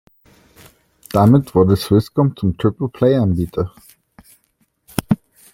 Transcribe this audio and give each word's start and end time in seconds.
Damit 1.11 1.53
wurde 1.53 1.75
Swisscom 1.75 2.35
zum 2.35 2.57
Triple-Play-Anbieter. 2.57 3.71